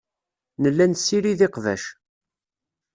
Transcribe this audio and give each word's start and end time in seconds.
Nella 0.61 0.85
nessirid 0.87 1.39
iqbac. 1.47 1.83